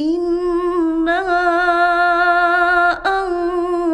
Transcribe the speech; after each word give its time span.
إنا 0.00 1.20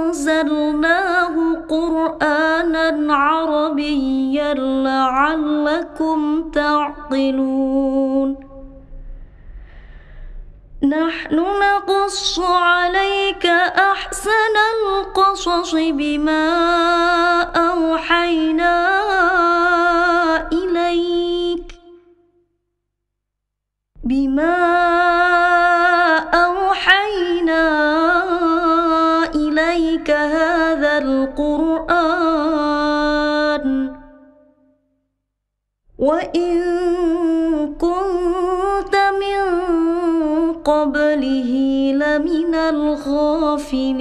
أنزلناه 0.08 1.34
قرآنا 1.68 3.14
عربيا 3.14 4.54
لعلكم 4.54 6.50
تعقلون. 6.50 8.36
نحن 10.82 11.36
نقص 11.36 12.40
عليك 12.40 13.46
أحسن 13.92 14.56
القصص 14.74 15.74
بما 15.74 16.50
أوحينا 17.42 18.90
بما 24.10 24.58
أوحينا 26.34 27.66
إليك 29.34 30.10
هذا 30.10 30.98
القرآن. 30.98 32.40
وإن 35.98 36.54
كنت 37.78 38.94
من 39.22 39.42
قبله 40.52 41.50
لمن 41.94 42.54
الغافلين. 42.54 44.00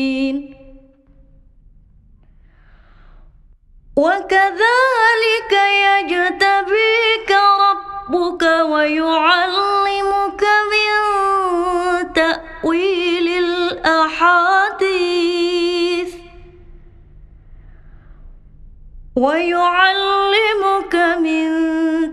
وكذلك 4.01 5.53
يجتبيك 5.85 7.31
ربك 7.65 8.43
ويعلمك 8.73 10.43
من 10.71 10.93
تأويل 12.13 13.27
الأحاديث. 13.45 14.81
ويعلمك 19.15 20.95
من 20.95 21.49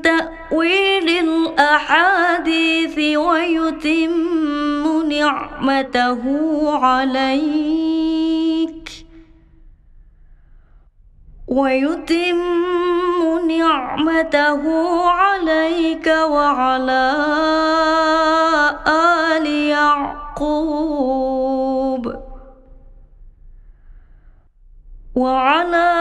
تأويل 0.02 1.08
الأحاديث 1.08 2.96
ويتم 3.16 4.84
نعمته 5.08 6.22
عليك. 6.86 8.47
ويتم 11.48 12.38
نعمته 13.48 14.62
عليك 15.10 16.06
وعلى 16.06 17.14
آل 18.86 19.46
يعقوب. 19.46 20.94
وعلى 25.16 25.94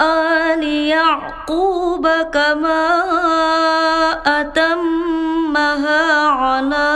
آل 0.00 0.64
يعقوب 0.64 2.08
كما 2.32 3.02
أتمها 4.40 6.04
على 6.28 6.92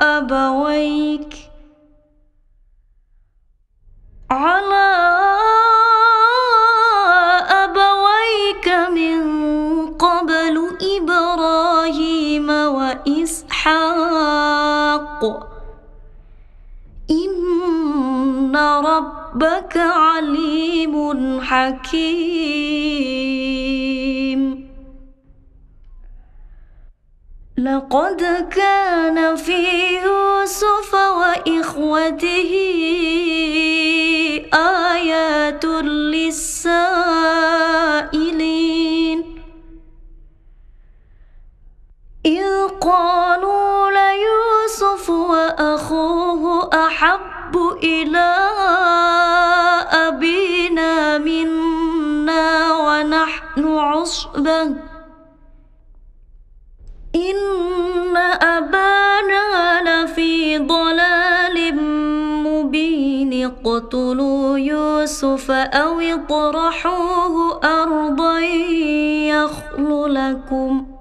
أبويك. 0.00 1.34
على 4.30 5.17
ربك 18.58 19.76
عليم 19.76 21.40
حكيم 21.40 22.88
لقد 27.58 28.48
كان 28.50 29.36
في 29.36 29.96
يوسف 30.02 30.94
وإخوته 30.94 32.52
آيات 34.54 35.64
للسائلين 35.64 36.78
إذ 42.26 42.68
قالوا 42.80 43.90
ليوسف 43.90 45.10
وأخوه 45.10 45.67
أحب 46.74 47.56
إلى 47.82 48.34
أبينا 50.08 51.18
منا 51.18 52.72
ونحن 52.72 53.78
عصبة 53.78 54.62
إن 57.16 58.16
أبانا 58.42 59.82
لفي 59.82 60.58
ضلال 60.58 61.74
مبين. 62.44 63.46
اقتلوا 63.46 64.58
يوسف 64.58 65.50
أو 65.50 66.00
اطرحوه 66.00 67.60
أرضا 67.64 68.38
يخل 68.38 70.14
لكم. 70.14 70.97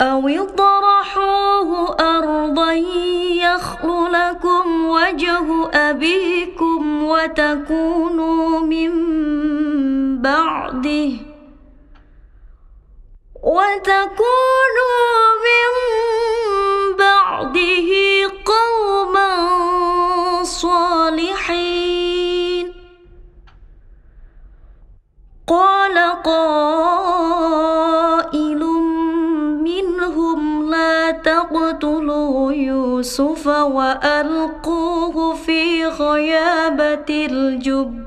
أو 0.00 0.28
اطرحوه 0.28 1.96
أرضا 2.00 2.72
يخل 2.72 4.12
لكم 4.12 4.86
وجه 4.86 5.70
أبيكم 5.74 7.04
وتكونوا 7.04 8.60
من 8.60 8.92
بعده 10.22 11.10
وتكونوا 13.42 15.10
من 15.46 15.70
بعده 16.98 17.90
قوما 18.44 19.30
صالحين. 20.44 21.80
قال 25.46 25.98
قائل 26.24 27.69
يوسف 32.64 33.46
وألقوه 33.46 35.34
في 35.34 35.86
غيابة 35.86 37.26
الجب. 37.26 38.06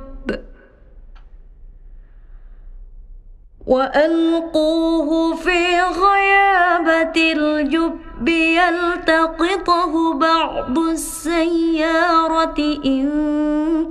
وألقوه 3.67 5.35
في 5.35 5.81
غيابة 5.81 7.33
الجب. 7.33 8.27
يلتقطه 8.27 10.13
بعض 10.13 10.77
السيارة 10.79 12.59
إن 12.85 13.09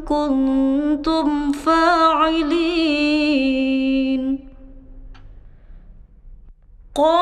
كنتم 0.03 1.53
فاعلين. 1.53 2.93
قالوا 6.95 7.22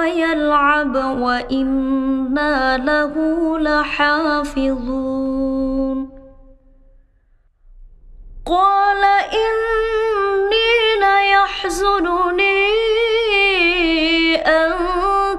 ويلعب 0.00 0.94
وإنا 0.96 2.76
له 2.78 3.14
لحافظون. 3.58 4.90
قال 8.46 9.04
إني 9.44 10.72
ليحزنني 11.04 12.66
أن 14.36 14.72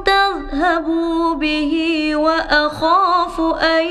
تذهبوا 0.03 1.33
به 1.35 1.73
وأخاف 2.15 3.41
أن 3.63 3.85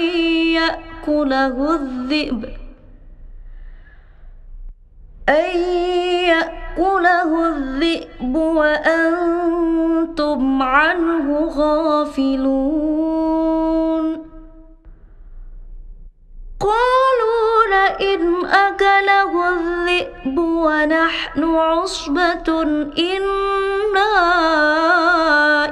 يأكله 0.55 1.75
الذئب. 1.75 2.45
أن 5.29 5.57
يأكله 6.31 6.70
الذئب 7.81 8.37
وأنتم 8.37 9.83
عنه 10.63 11.45
غافلون 11.57 12.91
قالوا 16.61 17.65
لئن 17.71 18.45
أكله 18.47 19.49
الذئب 19.49 20.39
ونحن 20.39 21.45
عصبة 21.45 22.63
إنا 22.99 24.15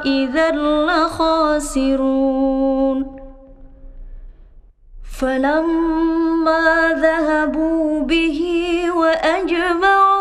إذا 0.05 0.51
لخاسرون 0.87 2.19
فلما 5.21 6.93
ذهبوا 7.03 8.01
به 8.01 8.41
وأجمعوا 8.97 10.18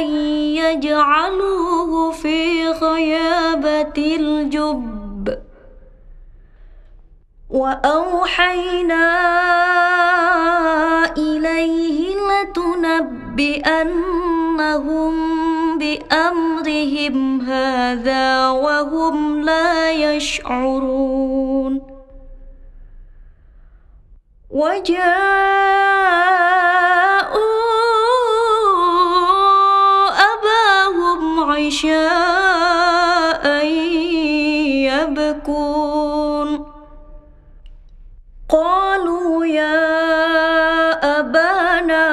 أن 0.00 0.08
يجعلوه 0.56 2.12
في 2.12 2.68
غيابة 2.68 4.16
الجب. 4.16 5.38
وأوحينا 7.50 9.06
إليه 11.16 12.16
لتنبئنهم 12.16 13.08
بأمرهم 15.78 17.40
هذا 17.40 18.48
وهم 18.50 19.40
لا 19.40 19.92
يشعرون. 19.92 21.80
وجاءوا 24.50 25.79
عشاء 31.70 33.46
يبكون. 34.90 36.48
قالوا 38.48 39.46
يا 39.46 39.78
أبانا 41.20 42.06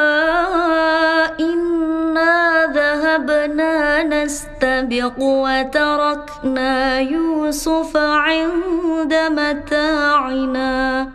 إنا 1.40 2.66
ذهبنا 2.66 4.04
نستبق 4.04 5.18
وتركنا 5.20 7.00
يوسف 7.00 7.98
عند 7.98 9.14
متاعنا. 9.14 11.10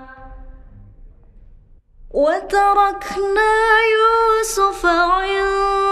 وتركنا 2.11 3.53
يوسف 3.97 4.87
عند 4.87 5.92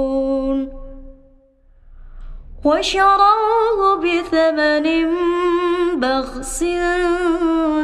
وشروه 2.65 3.79
بثمن 4.03 4.87
بخس 5.99 6.63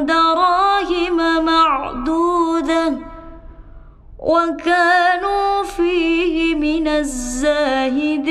دراهم 0.05 1.45
معدودة 1.45 2.97
وكانوا 4.19 5.63
فيه 5.63 6.55
من 6.55 6.87
الزاهدين. 6.87 8.27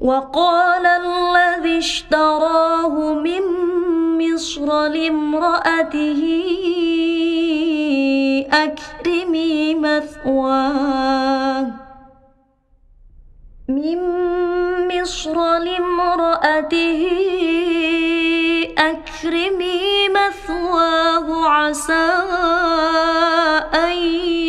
وقال 0.00 0.86
الذي 0.86 1.78
اشتراه 1.78 3.14
من 3.14 3.42
مصر 4.18 4.86
لامرأته 4.86 6.22
أكرمي 8.52 9.74
مثواه. 9.74 11.81
من 13.74 13.98
مصر 14.88 15.36
لامرأته 15.58 17.02
أكرمي 18.78 20.08
مثواه 20.08 21.48
عسى 21.48 22.08
أن 23.74 23.92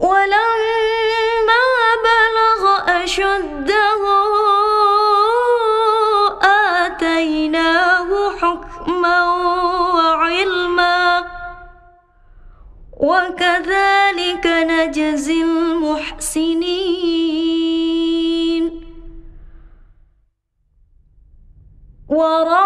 ولما 0.00 1.64
بلغ 2.06 2.62
أشده 3.04 4.02
آتيناه 6.42 8.10
حكما 8.36 9.18
وعلما. 9.94 11.24
وكذلك 12.96 14.46
نجزي 14.46 15.42
المحسنين. 15.42 16.76
وراودته 22.08 22.65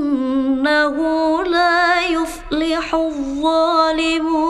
إنه 0.61 1.43
لا 1.43 2.01
يفلح 2.01 2.95
الظالمون. 2.95 4.41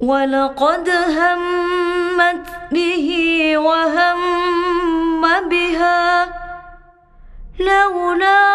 ولقد 0.00 0.88
همت 0.88 2.46
به 2.72 3.08
وهم 3.58 4.18
بها 5.50 6.26
لولا 7.60 8.48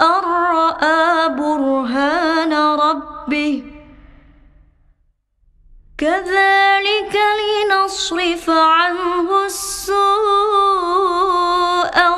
أن 0.00 0.22
رأى 0.54 1.28
برهان 1.28 2.52
ربه. 2.54 3.69
كذلك 6.00 7.14
لنصرف 7.40 8.50
عنه 8.50 9.44
السوء 9.46 9.96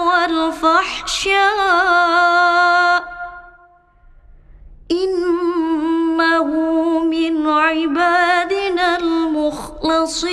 والفحشاء. 0.07 1.43
إنه 4.91 6.47
من 6.99 7.49
عبادنا 7.49 8.99
المخلصين. 8.99 10.33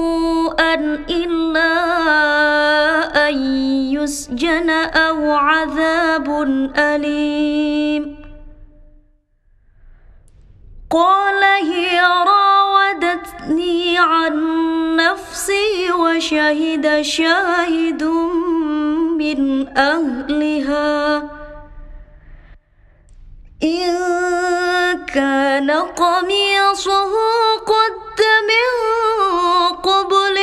إلا 1.09 1.73
أن 3.29 3.35
يسجن 3.93 4.69
أو 4.69 5.31
عذاب 5.31 6.29
أليم. 6.77 8.21
قال 10.91 11.43
هي 11.43 12.01
راودتني 12.01 13.97
عن 13.97 14.35
نفسي 14.95 15.91
وشهد 15.91 17.01
شاهد 17.01 18.03
من 19.17 19.67
أهلها. 19.77 21.17
إن 23.63 23.97
كان 25.13 25.71
قميصه 25.71 27.11
قد 27.57 28.00
من 28.19 28.67
قبل 29.75 30.37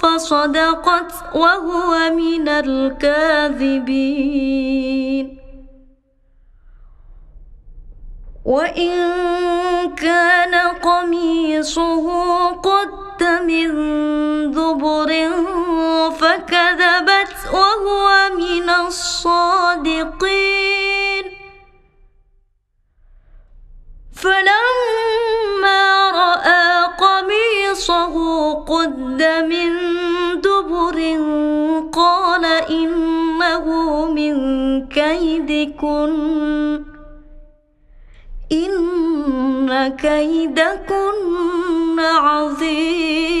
فصدقت 0.00 1.12
وهو 1.34 2.10
من 2.10 2.48
الكاذبين. 2.48 4.10
وإن 8.44 8.96
كان 9.96 10.54
قميصه 10.54 12.06
قد 12.48 13.22
من 13.22 13.70
دبر 14.50 15.10
فكذبت 16.10 17.36
وهو 17.52 18.06
من 18.36 18.70
الصادقين. 18.70 20.20
فلما 24.22 25.89
قميصه 27.80 28.52
قد 28.52 29.22
من 29.22 29.70
دبر 30.40 30.98
قال 31.92 32.44
إنه 32.70 33.66
من 34.12 34.34
كيدكن 34.88 36.14
إن 38.52 39.88
كيدكن 39.88 41.20
عظيم 42.00 43.40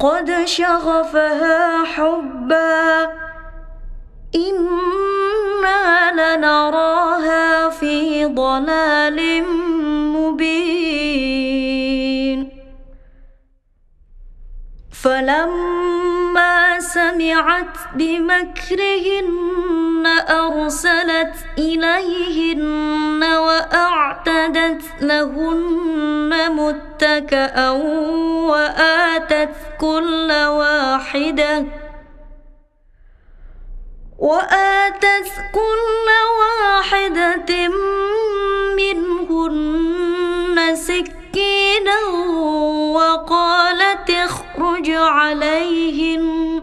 قد 0.00 0.44
شغفها 0.44 1.84
حبا. 1.84 3.08
إنا 4.34 6.12
لنراها 6.12 7.70
في 7.70 8.26
ضلال 8.26 9.44
مبين. 10.16 10.90
فلما 15.02 16.69
سمعت 16.94 17.76
بمكرهن 17.94 20.06
أرسلت 20.30 21.34
إليهن 21.58 23.24
وأعتدت 23.24 24.82
لهن 25.00 26.52
متكأ 26.52 27.70
وآتت 28.50 29.54
كل 29.80 30.32
واحدة 30.32 31.64
وآتت 34.18 35.30
كل 35.54 36.08
واحدة 36.40 37.68
منهن 38.76 40.76
سكينا 40.76 41.98
وقالت 42.94 44.10
اخرج 44.10 44.90
عليهن 44.90 46.62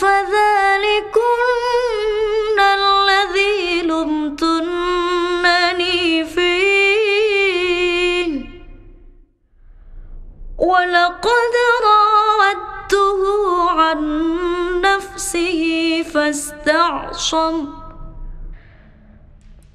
فذلكن 0.00 1.40
الذي 2.58 3.82
لمتنني 3.82 5.24
فيه. 6.24 7.18
ولقد 10.58 11.54
راودته 11.84 13.20
عن 13.70 14.00
نفسه 14.80 15.62
فاستعصم. 16.14 17.77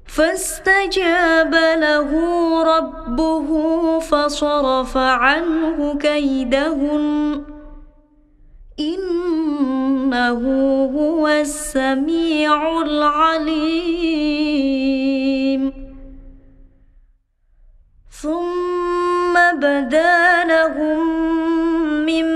فاستجاب 0.07 1.55
له 1.55 2.11
ربه 2.63 3.49
فصرف 3.99 4.97
عنه 4.97 5.99
كيدهن. 5.99 7.58
إنه 8.81 10.41
هو 10.97 11.29
السميع 11.29 12.83
العليم. 12.83 14.19
ثم 18.23 19.35
بدا 19.55 20.45
لهم 20.45 21.07
من 22.07 22.27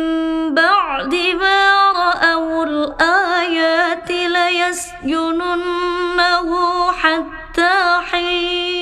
بعد 0.54 1.14
ما 1.14 1.92
رأوا 1.92 2.64
الآيات 2.64 4.10
ليسجننه 4.10 5.72
حتى 6.92 8.00
حين 8.10 8.81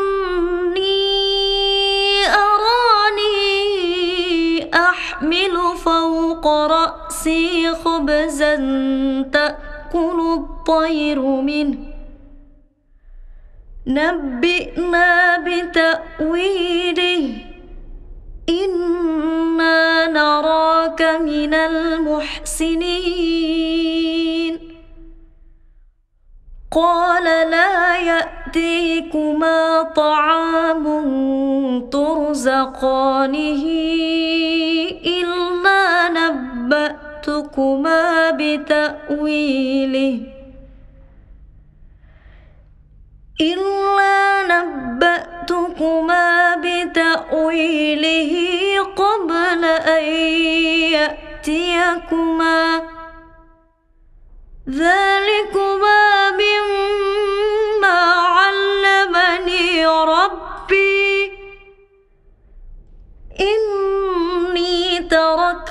فوق 5.85 6.47
رأسي 6.47 7.73
خبزا 7.73 8.55
تأكل 9.33 10.39
الطير 10.39 11.19
منه. 11.19 11.77
نبئنا 13.87 15.37
بتأويله. 15.37 17.37
إنا 18.49 20.07
نراك 20.07 21.01
من 21.01 21.53
المحسنين. 21.53 23.11
قال 26.71 27.23
لا 27.23 27.97
يأتيكما 27.97 29.83
طعام 29.83 30.83
ترزقانه. 31.89 33.63
نبأتكما 37.27 38.31
بتأويله 38.31 40.19
إلا 43.41 44.43
نبأتكما 44.47 46.55
بتأويله 46.55 48.33
قبل 48.95 49.65
أن 49.65 50.03
يأتيكما 50.97 52.81
ذلكما 54.69 56.31
مما 56.31 57.99
علمني 58.37 59.85
ربي 59.85 61.31
إني 63.39 64.99
تركت 64.99 65.70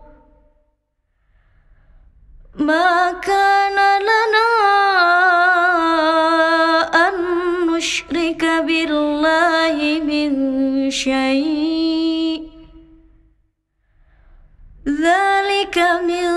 ما 2.61 3.11
كان 3.11 3.75
لنا 4.01 4.51
أن 7.07 7.15
نشرك 7.67 8.45
بالله 8.45 10.01
من 10.05 10.31
شيء. 10.91 12.51
ذلك 14.87 15.77
من 16.03 16.27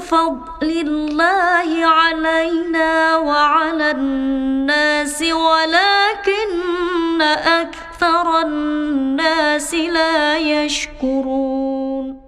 فضل 0.00 0.70
الله 0.70 1.86
علينا 1.86 3.16
وعلى 3.16 3.90
الناس 3.90 5.22
ولكن 5.22 7.22
أكثر 7.62 8.40
الناس 8.40 9.74
لا 9.74 10.38
يشكرون. 10.38 12.27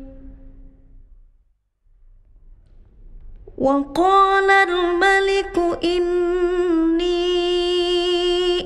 وقال 3.61 4.49
الملك 4.51 5.57
إني 5.83 7.11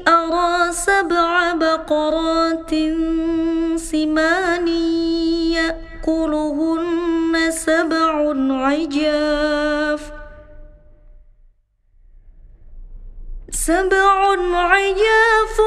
أرى 0.07 0.71
سبع 0.71 1.53
بقرات 1.53 2.71
سمان 3.75 4.67
يأكلهن 6.07 7.51
سبع 7.51 8.33
عجاف 8.49 10.14
سبع 13.65 14.37
عجاف 14.53 15.57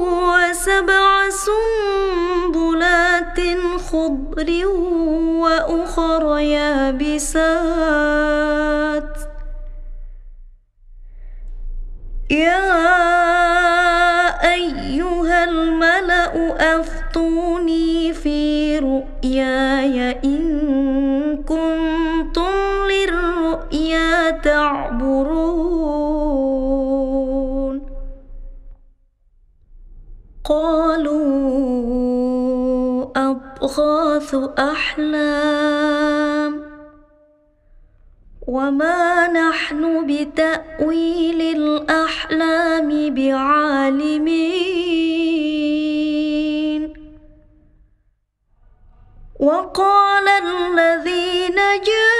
وسبع 0.00 1.28
سنبلات 1.44 3.38
خضر 3.88 4.48
وأخر 5.42 6.38
يابسات. 6.38 7.50
يا 12.30 12.80
أيها 14.52 15.44
الملأ 15.44 16.34
أفتوني 16.80 18.12
في 18.14 18.78
رؤياي 18.78 20.20
إن 20.24 21.44
كنتم 21.44 22.54
للرؤيا 22.90 24.30
تعبرون. 24.30 25.50
قالوا 30.50 31.20
أضغاث 33.16 34.34
أحلام 34.58 36.52
وما 38.48 39.28
نحن 39.28 40.06
بتأويل 40.06 41.40
الأحلام 41.42 43.14
بعالمين 43.14 44.50
وقال 49.40 50.28
الذي 50.28 51.48
نجا 51.48 52.19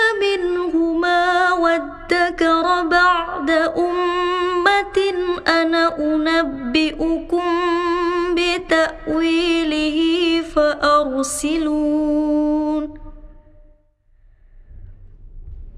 فأرسلون 10.54 12.10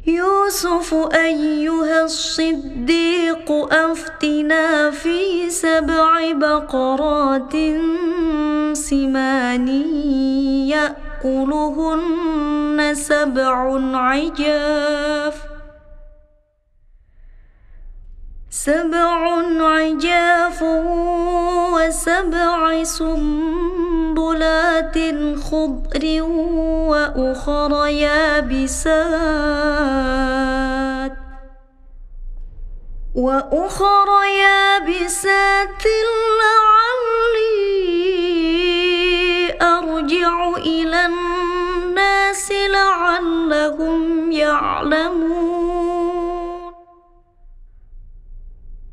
يوسف 0.06 0.94
أيها 1.14 2.04
الصديق 2.04 3.52
أفتنا 3.72 4.90
في 4.90 5.50
سبع 5.50 6.32
بقرات 6.32 7.52
سمان 8.72 9.68
يأكلهن 11.22 12.14
سبع 12.94 13.80
عجاف. 13.96 15.52
سبع 18.50 19.42
عجاف 19.60 20.62
وسبع 21.74 22.82
سنبلات 24.12 24.98
خضر 25.40 26.22
وأخر 26.92 27.86
يابسات 27.86 29.12
وأخر 33.14 34.08
يابسات 34.24 35.84
لعلي 36.40 37.52
أرجع 39.62 40.56
إلى 40.56 41.06
الناس 41.06 42.52
لعلهم 42.52 44.32
يعلمون 44.32 45.81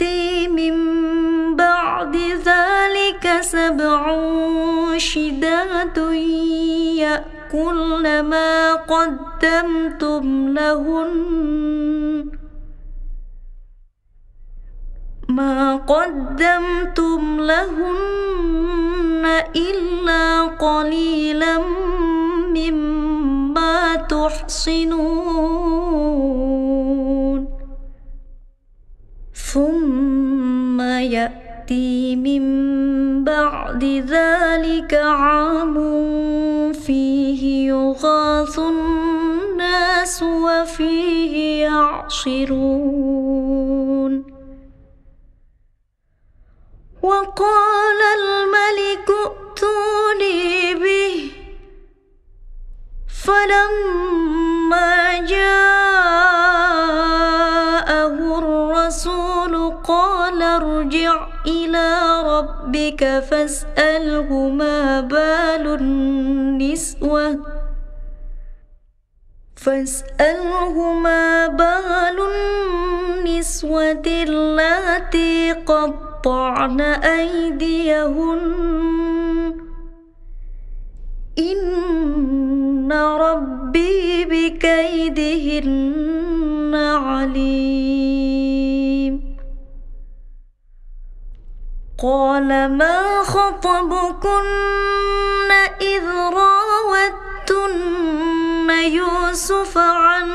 يأتي 0.00 0.48
من 0.48 0.76
بعد 1.56 2.16
ذلك 2.16 3.40
سبع 3.40 4.14
شداد 4.98 5.98
يأكلن 7.02 8.20
ما 8.22 8.74
قدمتم 8.74 10.48
لهن. 10.48 12.30
ما 15.28 15.76
قدمتم 15.76 17.40
لهن 17.40 19.24
إلا 19.56 20.42
قليلا 20.44 21.58
مما 22.54 23.94
تحصنون. 23.94 25.58
ثم 29.52 30.80
يأتي 30.80 32.16
من 32.16 32.44
بعد 33.24 33.84
ذلك 33.84 34.94
عام 34.94 35.76
فيه 36.72 37.68
يغاث 37.68 38.58
الناس 38.58 40.22
وفيه 40.22 41.62
يعصرون. 41.64 42.58
وقال 47.02 48.00
الملك 48.18 49.08
ائتوني 49.26 50.74
به. 50.74 51.30
فلما 53.24 55.20
جاءه 55.26 56.77
الرسول 58.88 59.84
قال 59.84 60.42
ارجع 60.42 61.26
إلى 61.46 61.88
ربك 62.24 63.20
فاسأله 63.30 64.48
ما 64.48 65.00
بال 65.00 65.66
النسوة. 65.80 67.38
فاسأله 69.56 70.92
ما 70.92 71.46
بال 71.46 72.18
النسوة 72.32 74.06
اللاتي 74.06 75.52
قد 75.52 76.08
قطعن 76.18 76.80
أيديهن. 77.20 78.40
إن 81.38 82.92
ربي 82.92 84.24
بكيدهن 84.24 85.68
عليم. 86.74 88.08
قال 92.02 92.48
ما 92.78 93.22
خطبكن 93.22 94.46
إذ 95.80 96.04
راوتن 96.34 97.68
يوسف 98.70 99.78
عن 99.78 100.28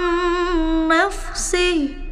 نفسه؟ 0.88 2.03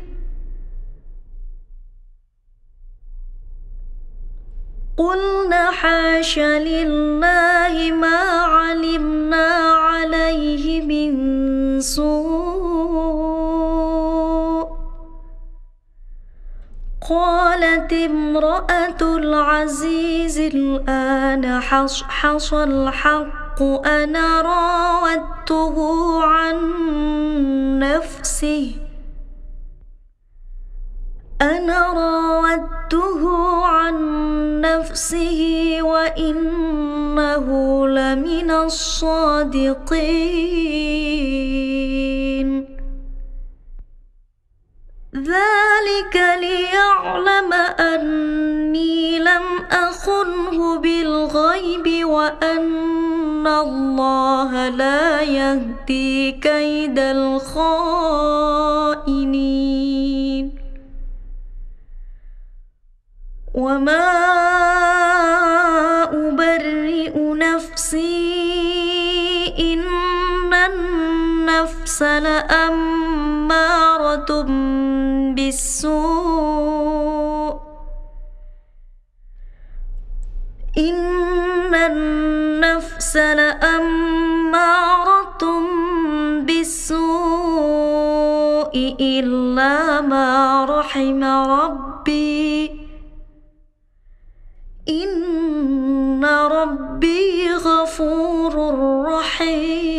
قلنا 4.98 5.72
حاش 5.72 6.40
لله 6.40 7.92
ما 7.92 8.20
علمنا 8.42 9.48
عليه 9.74 10.82
من 10.82 11.12
سوء. 11.82 13.22
قالت 17.10 17.94
امرأة 17.94 19.02
العزيز 19.02 20.40
الآن 20.40 21.60
حصحص 21.62 22.54
الحق 22.54 23.62
أنا 23.86 24.42
راودته 24.42 25.76
عن 26.24 26.58
نفسه. 27.80 28.76
أنا 31.42 31.94
راودته 31.94 32.81
عن 33.64 33.96
نفسه 34.62 35.78
وإنه 35.82 37.48
لمن 37.88 38.52
الصادقين. 38.52 39.92
ذلك 45.16 46.16
ليعلم 46.40 47.54
أني 47.80 49.20
لم 49.20 49.44
أخنه 49.72 50.78
بالغيب 50.78 52.06
وأن 52.08 53.48
الله 53.48 54.70
لا 54.70 55.22
يهدي 55.22 56.32
كيد 56.32 57.00
الخائنين. 57.00 58.32
وما 63.54 64.08
أبرئ 66.14 67.16
نفسي 67.36 68.32
إن 69.60 69.84
النفس 70.54 72.02
لأمارة 72.04 73.22
بالسوء 75.36 76.62
إن 80.78 81.76
النفس 81.76 83.18
لأمارة 83.18 84.62
بالسوء 86.48 87.92
إلا 89.00 90.02
ما 90.02 90.66
رحم 90.66 91.24
ربي 91.24 92.81
إن 94.90 96.26
ربي 96.26 97.54
غفور 97.54 98.54
رحيم. 99.06 99.92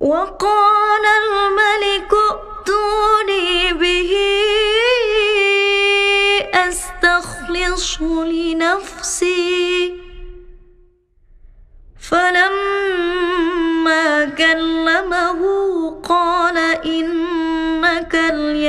وقال 0.00 1.04
الملك 1.22 2.12
ائتوني 2.30 3.72
به 3.72 4.12
أستخلصه 6.54 8.24
لنفسي. 8.24 9.94
فلما 12.00 13.24
كلمه 14.24 15.49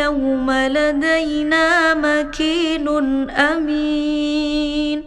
اليوم 0.02 0.52
لدينا 0.52 1.94
مكين 1.94 2.88
أمين. 3.30 5.04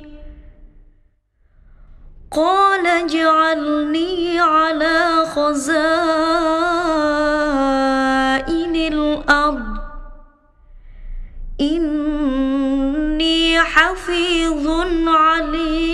قال 2.31 2.87
اجعلني 2.87 4.41
على 4.41 5.25
خزائن 5.27 5.75
الأرض. 8.77 9.79
إني 11.61 13.61
حفيظ 13.61 14.69
عليم. 15.07 15.94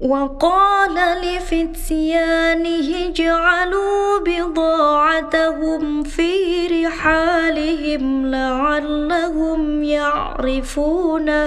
وقال 0.00 0.94
لفتيانه 1.20 3.08
اجعلوا 3.08 4.18
بضاعتهم 4.18 6.02
في 6.02 6.66
رحالهم 6.86 8.26
لعلهم 8.26 9.82
يعرفونها. 9.82 11.40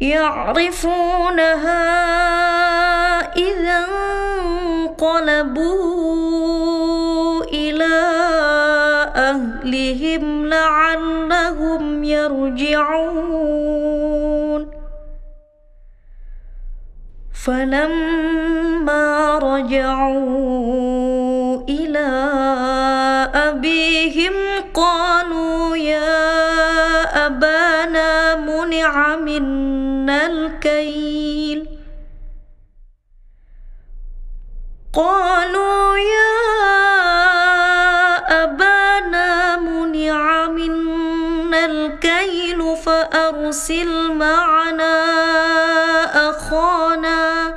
يعرفونها 0.00 1.84
إذا 3.36 3.86
انقلبوا 4.98 5.84
إلى 7.44 7.98
أهلهم 9.16 10.46
لعلهم 10.46 12.04
يرجعون. 12.04 13.68
فلما 17.48 19.38
رجعوا 19.38 20.76
إلى 21.68 22.08
أبيهم 23.34 24.32
قالوا 24.74 25.76
يا 25.76 27.26
أبانا 27.26 28.36
منع 28.36 29.16
منا 29.16 30.26
الكيل. 30.26 31.66
قالوا 34.94 35.96
يا 35.96 36.34
أبانا 38.44 39.56
منع 39.56 40.46
منا 40.48 41.07
الكيل 41.70 42.76
فأرسل 42.76 44.12
معنا 44.12 44.96
أخانا. 46.30 47.54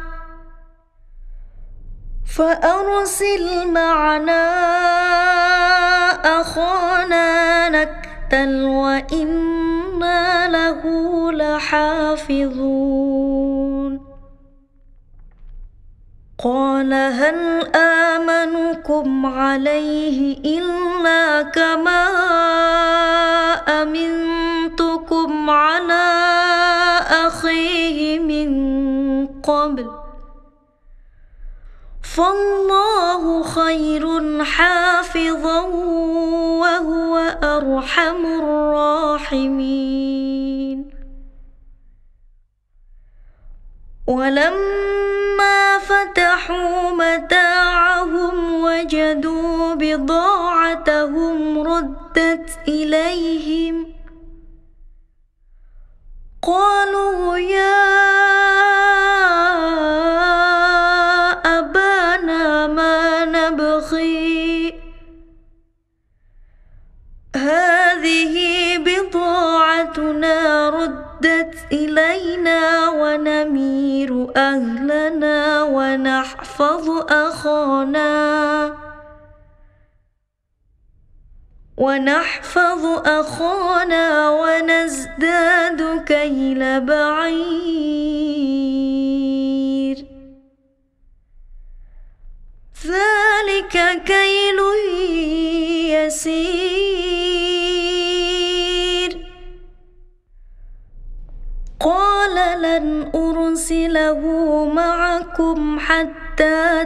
فأرسل 2.38 3.67
معنا 3.71 4.43
أخانا 6.41 7.69
نكتل 7.69 8.63
وإنا 8.65 10.47
له 10.47 10.82
لحافظون. 11.32 12.82
قال 16.43 16.93
هل 16.93 17.67
آمنكم 17.76 19.26
عليه 19.26 20.38
إلا 20.60 21.41
كما 21.41 22.08
قبل 29.44 29.90
فالله 32.04 33.44
خير 33.44 34.44
حافظا 34.44 35.60
وهو 36.62 37.18
أرحم 37.44 38.26
الراحمين. 38.26 39.72
ولما 44.08 45.78
فتحوا 45.80 46.92
متاعهم 46.92 48.64
وجدوا 48.64 49.74
بضاعتهم 49.74 51.62
ردت 51.62 52.60
إليهم 52.68 54.01
قالوا 56.42 57.38
يا 57.38 57.82
أبانا 61.60 62.68
ما 62.68 63.26
نبغي 63.26 64.74
هذه 67.36 68.36
بضاعتنا 68.78 70.70
ردت 70.70 71.56
إلينا 71.72 72.90
ونمير 72.90 74.28
أهلنا 74.38 75.64
ونحفظ 75.64 76.90
أخانا 77.10 78.12
ونحفظ 81.82 82.86
أخانا 83.06 84.30
ونزداد 84.30 86.04
كيل 86.06 86.82
بعير. 86.82 88.12
ذلك 92.86 93.76
كيل 94.06 94.60
يسير. 95.90 96.72
قال 101.80 102.62
لن 102.62 103.12
أرسله 103.16 104.22
معكم 104.66 105.80
حتى 105.80 106.86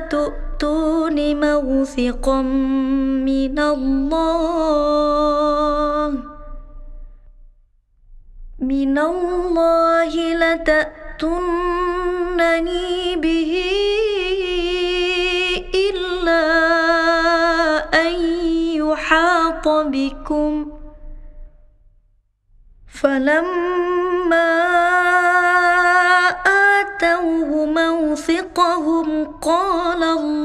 تؤتون 0.59 1.17
موثقا 1.39 2.41
من 3.27 3.59
الله. 3.59 4.85
من 8.59 8.97
الله 8.97 10.13
لتأتونني 10.33 11.35
به 13.15 13.51
إلا 15.75 16.45
أن 17.93 18.13
يحاط 18.79 19.67
بكم. 19.67 20.71
فلما 23.01 24.51
آتوه 26.79 27.65
موثقهم 27.65 29.07
قال 29.41 30.03
الله 30.03 30.44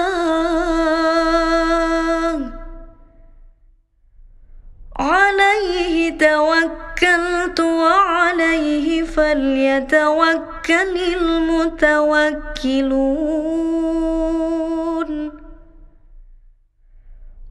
عليه 5.00 6.18
توكلت 6.18 7.60
وعليه 7.60 9.04
فليتوكل 9.04 10.98
المتوكلون. 11.18 12.50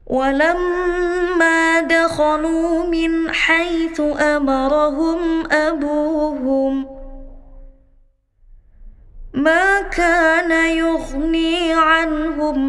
ولما 0.07 1.79
دخلوا 1.81 2.85
من 2.85 3.33
حيث 3.33 4.01
أمرهم 4.19 5.51
أبوهم 5.51 6.98
ما 9.33 9.81
كان 9.81 10.51
يغني 10.77 11.73
عنهم 11.73 12.59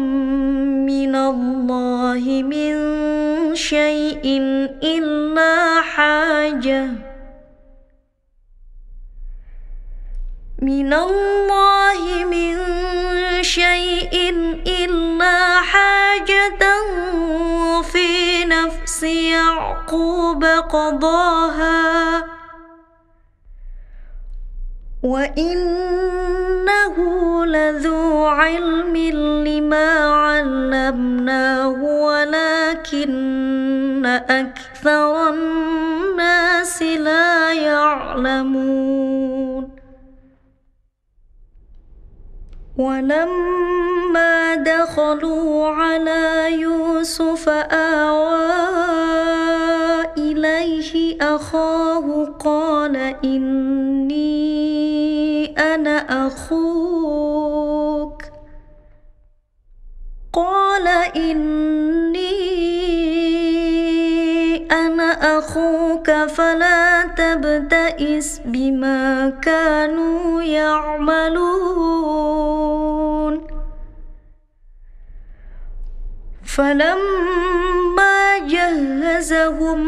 من 0.85 1.15
الله 1.15 2.43
من 2.43 2.75
شيء 3.55 4.25
إلا 4.83 5.81
حاجة. 5.81 6.87
من 10.61 10.93
الله 10.93 12.25
من 12.25 12.57
شيء 13.43 14.15
إلا 14.67 15.61
حاجة 15.61 16.61
في 17.81 18.45
نفس 18.45 19.03
يعقوب 19.03 20.43
قضاها. 20.45 21.90
وإنه 25.03 26.95
لذو 27.45 28.25
علم 28.25 28.97
لما 29.47 29.99
علمناه 29.99 31.83
ولكن 31.83 33.41
أكثر 34.29 35.29
الناس 35.29 36.81
لا 36.83 37.53
يعلمون 37.53 39.01
ولما 42.77 44.55
دخلوا 44.55 45.67
على 45.69 46.47
يوسف 46.61 47.49
آوى 47.49 48.71
إليه 50.45 51.17
أخاه 51.21 52.25
قال 52.39 52.95
إني 53.25 54.21
أنا 55.57 56.27
أخوك. 56.27 58.23
قال 60.33 60.87
إني 61.15 62.31
أنا 64.71 65.37
أخوك 65.37 66.11
فلا 66.11 67.03
تبتئس 67.05 68.41
بما 68.45 69.29
كانوا 69.29 70.41
يعملون. 70.41 71.51
فلما 76.55 78.37
جهزهم 78.37 79.83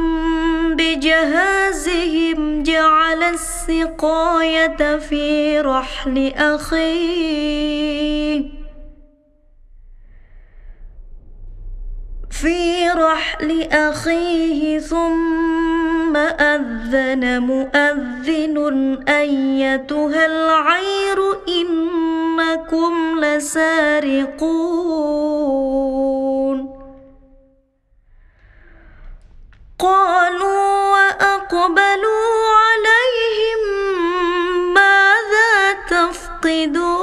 بجهازهم 0.75 2.63
جعل 2.63 3.23
السقاية 3.23 4.97
في 4.97 5.59
رحل 5.59 6.33
أخيه. 6.37 7.83
في 12.41 12.89
رحل 12.89 13.67
أخيه 13.71 14.79
ثم 14.79 16.17
أذن 16.17 17.41
مؤذن 17.41 18.57
أيتها 19.07 20.25
العير 20.25 21.19
إنكم 21.47 23.19
لسارقون. 23.19 24.63
قالوا 29.79 30.91
وأقبلوا 30.93 32.35
عليهم 32.63 33.61
ماذا 34.73 35.73
تفقدون؟ 35.89 37.02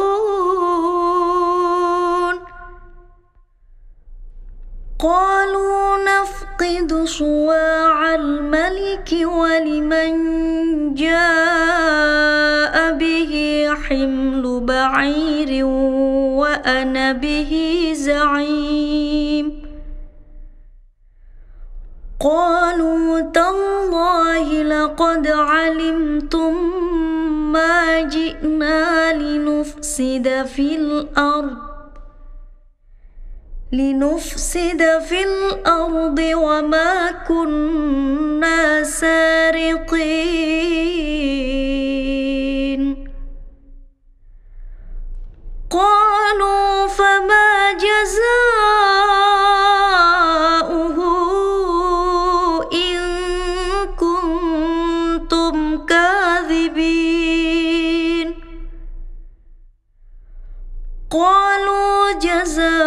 قالوا 5.03 5.97
نفقد 5.97 7.05
صواع 7.05 8.15
الملك 8.15 9.13
ولمن 9.25 10.15
جاء 10.95 12.93
به 12.93 13.67
حمل 13.83 14.61
بعير 14.61 15.65
وأنا 16.37 17.13
به 17.13 17.53
زعيم. 17.97 19.63
قالوا 22.21 23.21
تالله 23.21 24.63
لقد 24.63 25.27
علمتم 25.27 26.55
ما 27.53 28.01
جئنا 28.01 29.13
لنفسد 29.13 30.47
في 30.47 30.77
الأرض. 30.77 31.70
لنفسد 33.73 34.99
في 35.09 35.23
الأرض 35.25 36.19
وما 36.19 37.11
كنا 37.29 38.83
سارقين. 38.83 40.01
قالوا 45.71 46.87
فما 46.87 47.73
جزاؤه 47.73 48.67
إن 52.73 52.99
كنتم 54.03 55.87
كاذبين. 55.87 57.11
قالوا 61.11 62.13
جزاؤه 62.13 62.80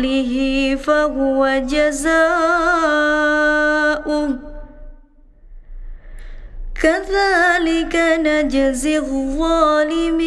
رحله 0.00 0.76
فهو 0.76 1.62
جزاؤه. 1.68 2.10
كذلك 6.82 7.96
نجزي 7.96 8.98
الظالمين. 8.98 10.20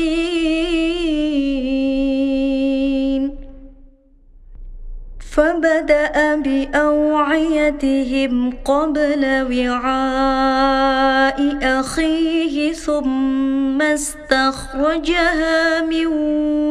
فبدأ 5.33 6.35
بأوعيتهم 6.45 8.33
قبل 8.65 9.23
وعاء 9.51 11.39
أخيه 11.63 12.73
ثم 12.73 13.81
استخرجها 13.81 15.81
من 15.81 16.07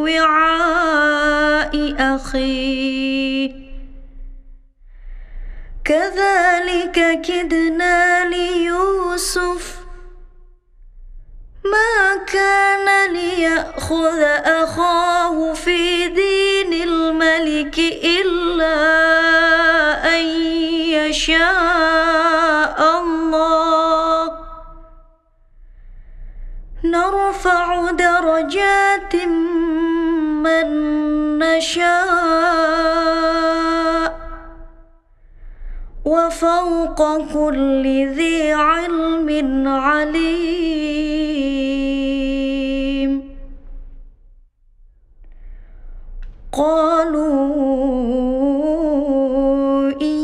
وعاء 0.07 1.95
أخيه. 1.99 3.51
كذلك 5.85 7.21
كدنا 7.21 8.29
ليوسف 8.29 9.82
ما 11.65 12.17
كان 12.27 13.13
ليأخذ 13.13 14.23
أخاه 14.45 15.53
في 15.53 16.09
دين 16.09 16.73
الملك 16.73 17.79
إلا 18.05 18.75
أن 20.19 20.25
يشاء 20.91 22.79
الله. 23.01 24.39
نرفع 26.85 27.91
درجات 27.91 29.15
من 30.45 30.69
نشاء. 31.39 32.22
وفوق 36.13 37.01
كل 37.35 37.85
ذي 38.17 38.53
علم 38.53 39.29
عليم. 39.69 40.93
قالوا 46.53 47.53
إن 50.03 50.19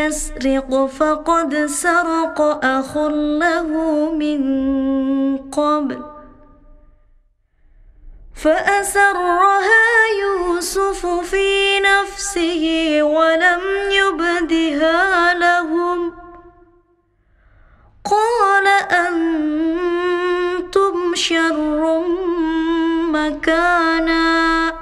يسرق 0.00 0.86
فقد 0.86 1.54
سرق 1.66 2.38
أخ 2.64 2.92
له 3.42 3.70
من 4.22 4.40
قبل. 5.38 6.11
فأسرها 8.42 9.86
يوسف 10.20 11.06
في 11.06 11.80
نفسه 11.80 12.64
ولم 13.02 13.60
يبدها 13.90 15.34
لهم. 15.34 16.12
قال 18.04 18.66
أنتم 19.06 20.94
شر 21.14 22.04
مكانا. 23.12 24.72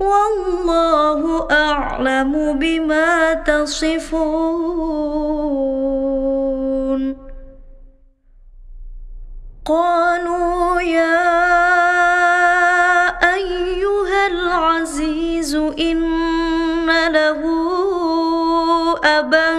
والله 0.00 1.48
أعلم 1.50 2.58
بما 2.58 3.34
تصفون. 3.34 4.38
قالوا 9.64 10.80
يا 10.80 12.07
أيها 13.38 14.26
العزيز 14.26 15.54
إن 15.54 16.86
له 17.16 17.42
أبا 19.04 19.50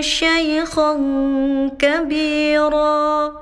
شيخا 0.00 0.92
كبيرا. 1.78 3.32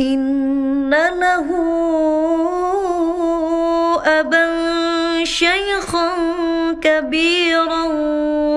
إن 0.00 0.90
له 0.90 1.48
أبا 4.20 4.46
شيخا 5.24 6.08
كبيرا 6.82 7.84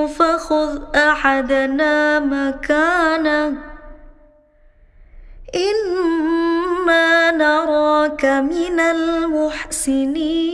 فخذ 0.08 0.80
أحدنا 0.96 2.20
مكانه. 2.20 3.75
إنا 5.56 7.32
نراك 7.32 8.26
من 8.26 8.80
المحسنين. 8.80 10.46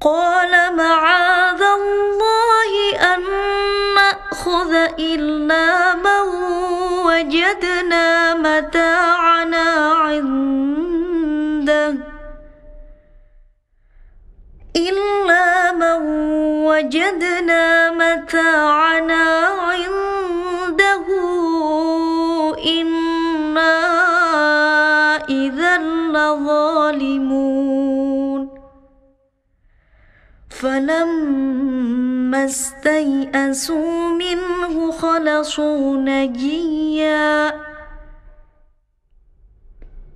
قال 0.00 0.76
معاذ 0.76 1.62
الله 1.62 2.70
أن 3.14 3.20
نأخذ 3.94 4.72
إلا 4.98 5.94
من 5.94 6.24
وجدنا 7.06 8.34
متاعنا 8.34 9.66
عنده. 10.04 10.42
إلا 14.76 15.72
من 15.72 16.00
وجدنا 16.66 17.61
فلما 32.42 32.50
استيئسوا 32.50 34.08
منه 34.08 34.92
خلصوا 34.92 35.96
نجيا. 35.96 37.52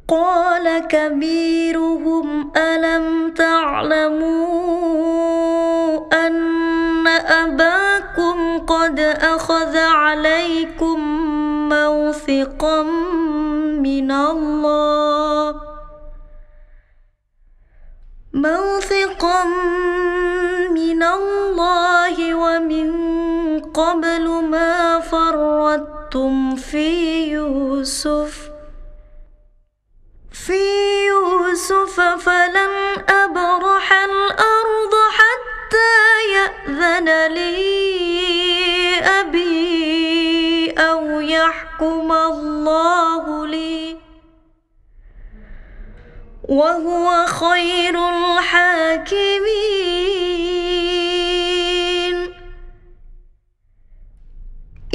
قال 0.09 0.79
كبيرهم 0.89 2.53
ألم 2.57 3.35
تعلموا 3.35 4.47
أن 6.27 7.07
أباكم 7.07 8.59
قد 8.59 9.01
أخذ 9.01 9.77
عليكم 9.77 11.01
موثقا 11.68 12.83
من 13.83 14.11
الله؟ 14.11 15.55
موثقا 18.35 19.45
من 20.87 21.03
الله 21.03 22.34
ومن 22.34 22.91
قبل 23.61 24.24
ما 24.28 25.01
فرطتم 25.01 26.57
في 26.57 27.22
يوسف. 27.32 28.51
في 30.32 30.62
يوسف 31.07 32.01
فلن 32.01 32.74
أبرح 33.09 33.93
الأرض 33.93 34.95
حتى 35.18 35.95
يأذن 36.37 37.09
لي 37.34 39.01
أبي 39.20 40.70
أو 40.70 41.20
يحكم 41.20 42.12
الله 42.12 43.47
لي. 43.47 43.97
وهو 46.49 47.26
خير 47.26 48.09
الحاكمين. 48.09 49.47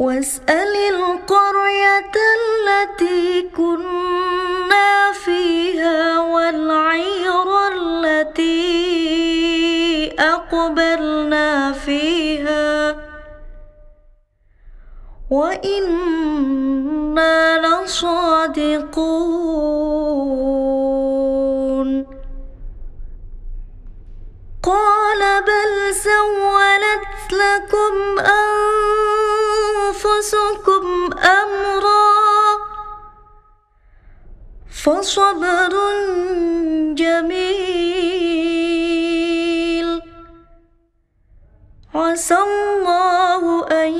واسأل 0.00 0.74
القرية 0.94 2.12
التي 2.40 3.50
كنا 3.56 5.12
فيها 5.12 6.20
والعير 6.20 7.68
التي 7.76 8.50
أقبلنا 10.18 11.72
فيها. 11.72 12.96
وإنا 15.30 16.70
لصادقون. 17.58 19.00
قال 24.62 25.42
بل 25.42 25.94
سولت 25.94 27.32
لكم 27.32 28.18
أنفسكم 29.88 30.84
أمرا 31.12 32.10
فصبر 34.84 35.72
جميل. 36.94 38.20
عسى 41.94 42.34
الله 42.34 43.66
أن 43.68 43.92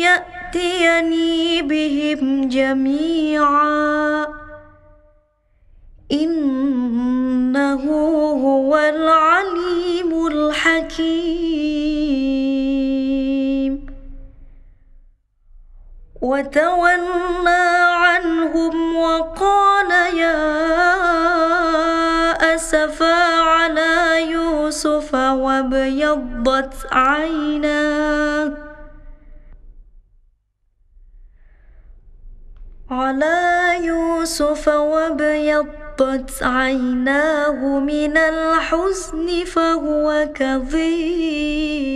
يأتيني 0.00 1.62
بهم 1.62 2.48
جميعا. 2.48 4.26
إنه 7.48 7.84
هو 8.44 8.76
العليم 8.76 10.26
الحكيم. 10.26 11.78
وتولى 16.22 17.68
عنهم 18.04 18.96
وقال 18.96 19.90
يا 20.16 20.44
أسفا 22.54 23.14
على 23.40 24.22
يوسف 24.30 25.14
وابيضت 25.14 26.74
عيناه 26.92 28.52
على 32.90 33.76
يوسف 33.80 34.68
وابيضت 34.68 35.87
عيناه 36.42 37.78
من 37.78 38.16
الحزن 38.16 39.44
فهو 39.44 40.28
كظيم. 40.34 41.88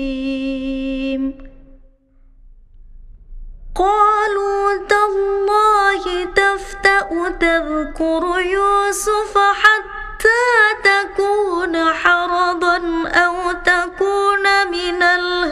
قالوا 3.74 4.86
تالله 4.88 6.24
تفتح 6.24 6.82
تأتأ 6.82 7.28
تذكر 7.40 8.40
يوسف 8.40 9.38
حتى 9.38 10.44
تكون 10.84 11.76
حرضا 11.92 13.08
أو 13.08 13.52
تكون 13.52 14.66
من 14.70 15.02
الهالكين 15.02 15.51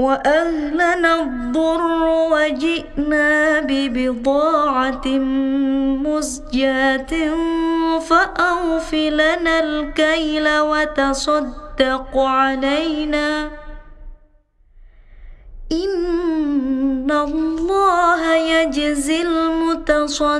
وأهلنا 0.00 1.12
الضر 1.20 1.82
وجئنا 2.32 3.60
ببضاعة 3.60 5.06
مزجاة 6.04 7.12
فأوف 8.00 8.94
لنا 8.94 9.60
الكيل 9.60 10.46
وتصدق 10.58 12.16
علينا. 12.16 13.50
إن 15.72 17.10
الله 17.10 18.34
يجزي 18.36 19.22
المتصدقين. 19.22 20.30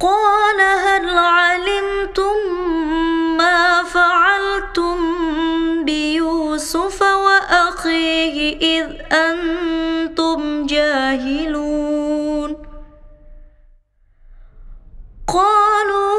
قال 0.00 0.60
هل 0.60 1.18
علمتم 1.18 2.36
ما 3.40 3.82
فعلتم 3.82 4.98
بيوسف 5.84 7.02
وأخيه 7.02 8.36
إذ 8.56 8.88
أنتم 9.12 10.66
جاهلون. 10.66 12.50
قالوا 15.28 16.10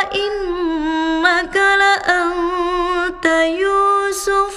أئنك 0.00 1.56
لأنت 1.82 3.26
يوسف؟ 3.64 4.54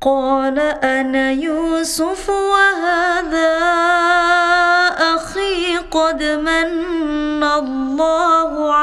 قال 0.00 0.58
أنا 0.58 1.32
يوسف 1.32 2.28
وهذا 2.28 3.07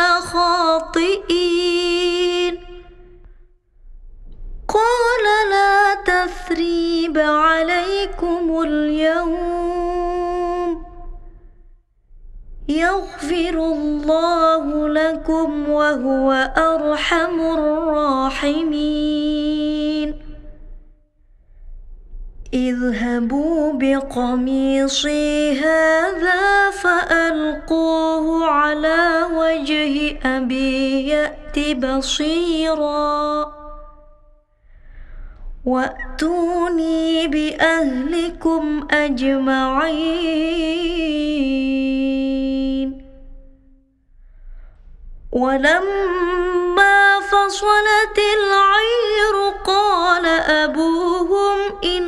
لخاطئين 0.00 1.36
قال 4.68 5.24
لا 5.50 5.94
تثريب 5.94 7.18
عليكم 7.18 8.62
اليوم. 8.62 10.06
يغفر 12.68 13.56
الله 13.72 14.88
لكم 14.88 15.68
وهو 15.68 16.32
أرحم 16.56 17.40
الراحمين. 17.40 18.66
اذهبوا 22.54 23.72
بقميصي 23.72 25.60
هذا 25.60 26.70
فألقوه 26.70 28.46
على 28.46 29.26
وجه 29.32 30.18
أبي 30.24 31.08
يأت 31.08 31.58
بصيرا. 31.76 33.52
وأتوني 35.64 37.28
بأهلكم 37.28 38.88
أجمعين. 38.90 40.26
ولما 45.32 47.20
فصلت 47.20 48.18
العير 48.18 49.36
قال 49.64 50.26
أبوهم 50.26 51.26
لأجد 51.82 52.05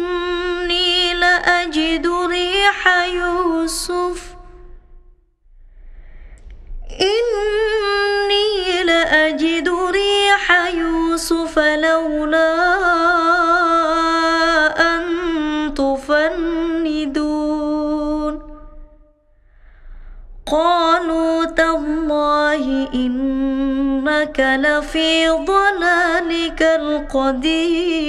ريح 2.79 3.05
يوسف. 3.05 4.37
إني 7.01 8.85
لأجد 8.85 9.69
ريح 9.69 10.67
يوسف 10.75 11.59
لولا 11.59 12.55
أن 14.95 15.05
تفندون. 15.75 16.79
قالوا 20.47 21.45
تالله 21.45 22.89
إنك 22.95 24.41
لفي 24.41 25.29
ضلالك 25.29 26.63
القديم. 26.63 28.09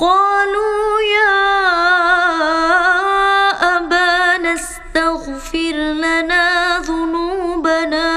قالوا 0.00 1.00
يا 1.18 1.38
أبانا 3.76 4.54
استغفر 4.54 5.74
لنا 5.74 6.78
ذنوبنا 6.78 8.10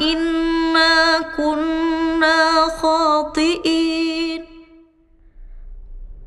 إنا 0.00 1.20
كنا 1.36 2.68
خاطئين. 2.82 4.44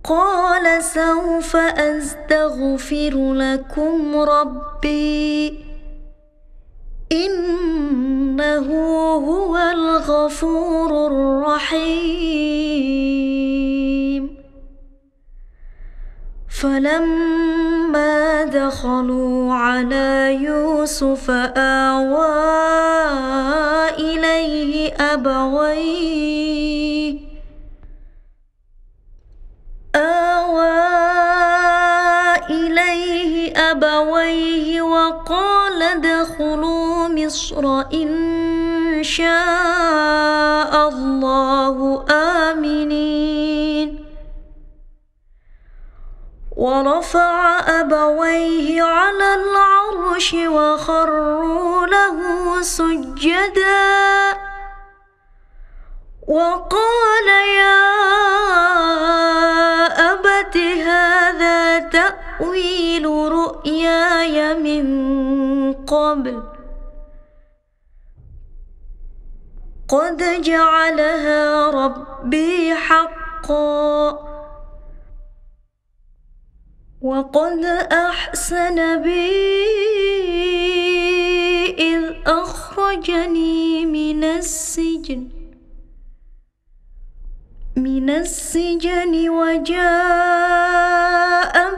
قال 0.04 0.84
سوف 0.84 1.56
أستغفر 1.56 3.34
لكم 3.34 4.20
ربي. 4.20 5.69
إنه 7.12 8.68
هو 9.16 9.58
الغفور 9.58 11.08
الرحيم. 11.08 12.30
فلما 16.62 18.44
دخلوا 18.44 19.54
على 19.54 20.38
يوسف 20.42 21.30
آوى 21.58 22.50
إليه 24.00 24.94
أبويه. 24.94 26.40
آوى 29.96 30.80
إليه 32.50 33.54
أبويه 33.72 34.82
وقال 34.82 35.84
ادخلوا 35.84 36.79
مصر 37.26 37.82
إن 37.94 39.04
شاء 39.04 40.90
الله 40.90 42.06
آمنين. 42.12 44.06
ورفع 46.58 47.60
أبويه 47.80 48.84
على 48.84 49.34
العرش 49.36 50.34
وخروا 50.34 51.88
له 51.88 52.18
سجدا. 52.62 54.34
وقال 56.28 57.28
يا 57.58 57.82
أبت 60.12 60.58
هذا 60.58 61.80
تأويل 61.80 63.06
رؤياي 63.06 64.54
من 64.54 64.86
قبل. 65.74 66.59
قد 69.90 70.42
جعلها 70.42 71.70
ربي 71.70 72.74
حقا. 72.76 74.20
وقد 77.02 77.66
أحسن 77.92 79.02
بي 79.02 79.40
إذ 81.80 82.14
أخرجني 82.28 83.86
من 83.86 84.24
السجن. 84.24 85.30
من 87.76 88.10
السجن 88.10 89.30
وجاء 89.30 90.70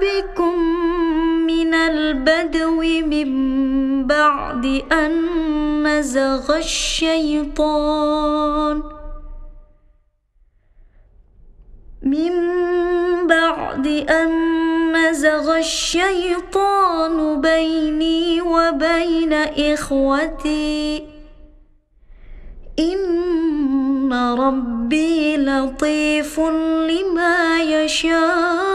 بكم 0.02 1.11
من 1.52 1.74
البدو 1.74 2.82
من 2.82 3.32
بعد 4.08 4.66
أن 4.92 5.14
نزغ 5.84 6.58
الشيطان. 6.58 8.04
من 12.04 12.34
بعد 13.28 13.88
أن 13.88 14.32
نزغ 14.96 15.58
الشيطان 15.58 17.42
بيني 17.42 18.42
وبين 18.42 19.34
إخوتي. 19.74 21.08
إن 22.80 24.14
ربي 24.14 25.38
لطيف 25.38 26.40
لما 26.90 27.62
يشاء. 27.62 28.72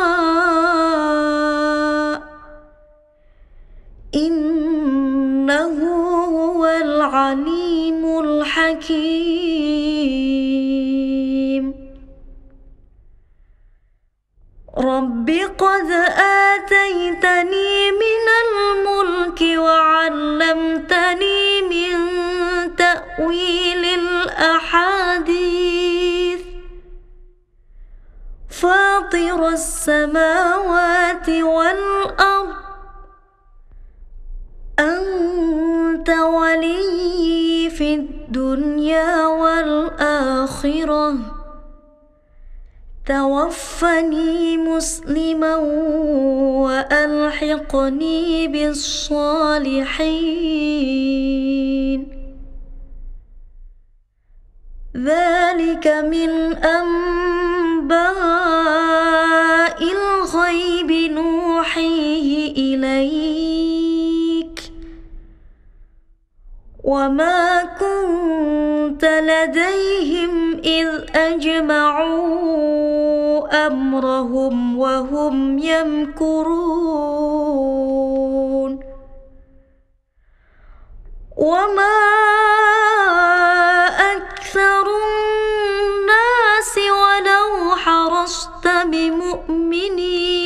إنه 4.17 5.77
هو 6.25 6.67
العليم 6.67 8.21
الحكيم. 8.21 9.37
رب 14.79 15.31
قد 15.59 15.91
آتيتني 16.51 17.91
من 18.03 18.27
الملك 18.45 19.41
وعلمتني 19.59 21.41
من 21.63 21.97
تأويل 22.77 23.85
الأحاديث. 23.85 25.27
فاطر 28.51 29.49
السماوات 29.49 31.29
والأرض 31.29 32.36
أنت 36.07 36.19
ولي 36.19 37.71
في 37.71 37.95
الدنيا 37.95 39.27
والآخرة. 39.27 41.15
توفني 43.07 44.57
مسلما 44.57 45.57
وألحقني 46.63 48.49
بالصالحين. 48.49 49.67
ذلك 54.97 55.87
من 55.87 56.31
أنباء 56.55 56.87
الغيب 59.83 61.11
نوحيه 61.13 62.53
إليك. 62.53 63.56
وما 66.87 67.65
كنت 67.83 69.05
لديهم 69.05 70.55
إذ 70.59 70.89
أجمعوا 71.17 72.47
أمرهم 73.67 74.79
وهم 74.79 75.59
يمكرون 75.59 77.07
وما 81.37 81.99
أكثر 84.17 84.87
الناس 84.87 86.79
ولو 86.79 87.77
حرصت 87.77 88.69
بمؤمنين 88.87 90.37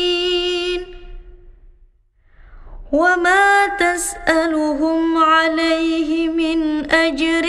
وما 2.93 3.67
تسألهم 3.79 5.19
عليه 5.19 6.29
من 6.29 6.91
أجر 6.91 7.45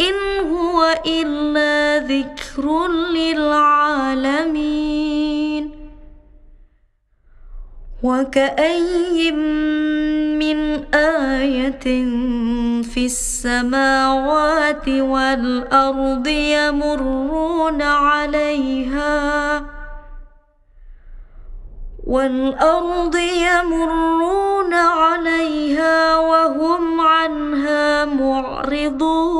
إن 0.00 0.46
هو 0.46 0.94
إلا 1.06 1.98
ذكر 2.06 2.88
للعالمين. 2.88 4.64
وكأي 8.02 9.32
من 10.38 10.58
آية 10.94 11.86
في 12.82 13.06
السماوات 13.06 14.88
والأرض 14.88 16.26
يمرون 16.26 17.82
عليها 17.82 19.73
والأرض 22.06 23.16
يمرون 23.16 24.74
عليها 24.74 26.18
وهم 26.18 27.00
عنها 27.00 28.04
معرضون. 28.04 29.34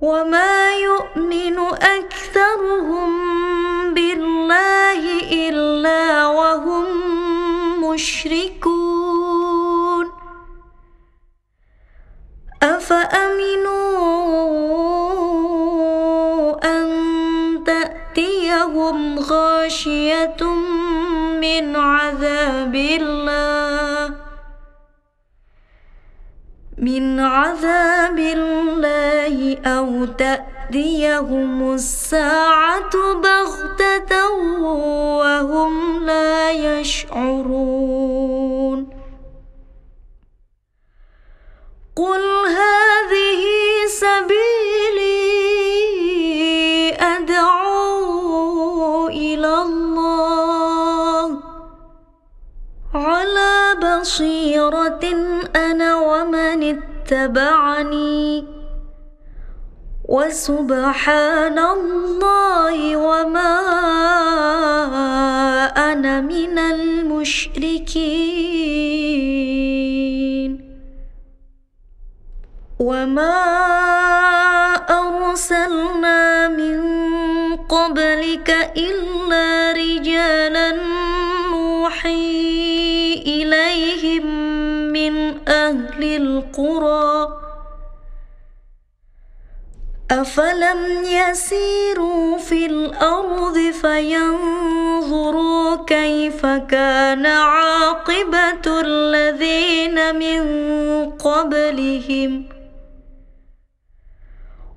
وما 0.00 0.74
يؤمن 0.74 1.58
أكثرهم 1.98 3.10
بالله 3.94 5.02
إلا 5.48 6.26
وهم 6.26 6.86
مشركون. 7.84 9.36
أفأمنوا 12.62 14.25
تأتيهم 18.86 19.18
غاشية 19.18 20.42
من 21.40 21.76
عذاب 21.76 22.74
الله 22.74 24.14
من 26.78 27.20
عذاب 27.20 28.18
الله 28.18 29.58
أو 29.66 30.04
تأتيهم 30.04 31.72
الساعة 31.74 32.90
بغتة 33.22 34.28
وهم 35.18 36.04
لا 36.06 36.50
يشعرون. 36.50 37.66
قل 41.96 42.22
هذه 42.46 43.42
سبيلي 43.88 45.25
بصيرة 54.06 55.02
أنا 55.56 55.96
ومن 55.96 56.78
اتبعني. 56.78 58.46
وسبحان 60.08 61.58
الله 61.58 62.96
وما 62.96 63.54
أنا 65.76 66.20
من 66.20 66.58
المشركين. 66.58 67.90
وما 72.78 73.42
أرسلنا 74.90 76.48
من 76.48 76.80
قبلك 77.56 78.50
إلا 78.76 79.72
رجالا 79.72 80.72
نوحي. 81.50 82.65
من 84.20 85.48
أهل 85.48 86.02
القرى. 86.16 87.28
أفلم 90.10 91.04
يسيروا 91.04 92.38
في 92.38 92.66
الأرض 92.66 93.58
فينظروا 93.80 95.76
كيف 95.86 96.46
كان 96.46 97.26
عاقبة 97.26 98.80
الذين 98.80 100.14
من 100.14 100.42
قبلهم. 101.10 102.48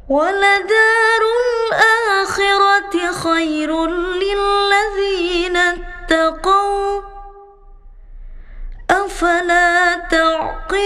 ولدار 0.10 1.22
الآخرة 1.70 3.12
خير 3.12 3.86
أفلا 9.20 9.96
تعقلون 10.12 10.80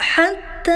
حتى 0.00 0.72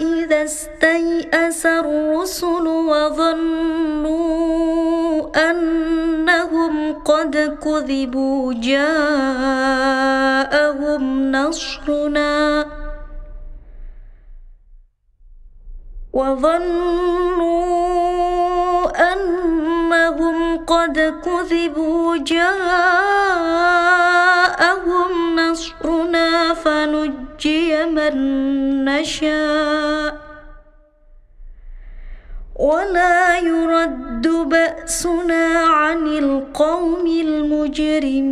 إذا 0.00 0.44
استيأس 0.44 1.66
الرسل 1.66 2.66
وظنوا 2.88 4.08
أنهم 5.50 6.94
قد 7.02 7.36
كذبوا 7.64 8.54
جاءهم 8.56 9.82
نصرنا 11.32 12.66
وظنوا 16.12 17.77
قد 20.68 21.14
كذبوا 21.24 22.16
جاءهم 22.16 22.60
نصرنا 25.36 26.54
فنجي 26.54 27.84
من 27.84 28.14
نشاء. 28.84 30.28
ولا 32.56 33.38
يرد 33.38 34.28
بأسنا 34.28 35.58
عن 35.58 36.06
القوم 36.06 37.06
المجرمين. 37.06 38.28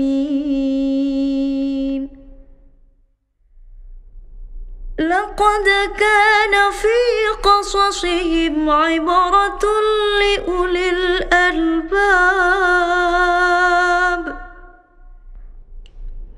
لقد 4.98 5.68
كان 5.98 6.70
في 6.72 7.28
قصصهم 7.42 8.70
عبرة 8.70 9.60
لأولي 10.20 10.90
الألباب. 10.90 11.96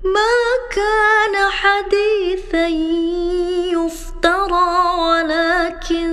ما 0.04 0.38
كان 0.74 1.50
حديثا 1.50 2.66
يفترى 3.76 4.70
ولكن 4.98 6.09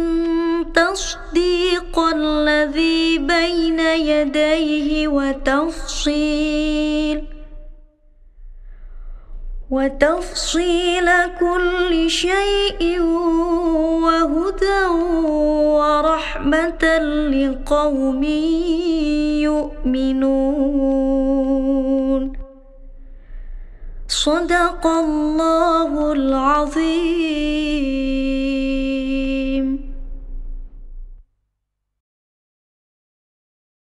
تصديق 0.76 2.00
الذي 2.00 3.18
بين 3.18 3.80
يديه 3.80 5.08
وتفصيل. 5.08 6.56
وتفصيل 9.72 11.10
كل 11.40 12.10
شيء 12.10 13.02
وهدى 14.06 14.86
ورحمة 15.78 16.84
لقوم 17.34 18.24
يؤمنون. 19.44 20.86
صدق 24.08 24.88
الله 24.88 26.12
العظيم. 26.12 27.56